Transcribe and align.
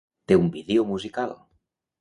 Té 0.31 0.37
un 0.43 0.49
vídeo 0.55 0.87
musical. 0.93 1.37